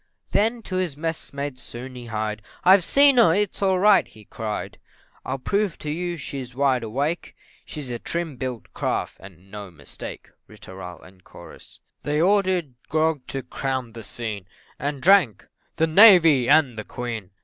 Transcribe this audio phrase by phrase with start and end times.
[0.31, 4.79] Then to his messmates soon he hied, "I've seen her it's all right," he cried,
[5.23, 7.35] "I'll prove to you she's wide awake
[7.65, 11.05] She's a trim built craft, and no mistake." Ri tooral,
[11.61, 11.81] &c.
[12.01, 14.47] They ordered grog to crown the scene,
[14.79, 15.45] And drank
[15.75, 17.29] "The Navy and the Queen!"